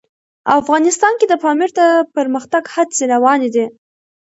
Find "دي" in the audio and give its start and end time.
3.55-3.65